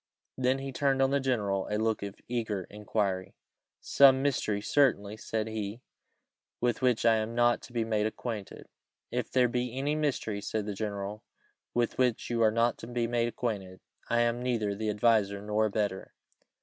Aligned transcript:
Then 0.35 0.57
he 0.57 0.71
turned 0.71 0.99
on 0.99 1.11
the 1.11 1.19
general 1.19 1.67
a 1.69 1.77
look 1.77 2.01
of 2.01 2.15
eager 2.27 2.63
inquiry. 2.71 3.35
"Some 3.81 4.23
mystery, 4.23 4.59
certainly," 4.59 5.15
said 5.15 5.47
he, 5.47 5.83
"with 6.59 6.81
which 6.81 7.05
I 7.05 7.17
am 7.17 7.35
not 7.35 7.61
to 7.61 7.71
be 7.71 7.85
made 7.85 8.07
acquainted?" 8.07 8.67
"If 9.11 9.31
there 9.31 9.47
be 9.47 9.77
any 9.77 9.93
mystery," 9.93 10.41
said 10.41 10.65
the 10.65 10.73
general, 10.73 11.21
"with 11.75 11.99
which 11.99 12.31
you 12.31 12.41
are 12.41 12.49
not 12.49 12.79
to 12.79 12.87
be 12.87 13.05
made 13.05 13.27
acquainted, 13.27 13.79
I 14.09 14.21
am 14.21 14.41
neither 14.41 14.73
the 14.73 14.89
adviser 14.89 15.39
nor 15.39 15.67
abettor. 15.67 16.15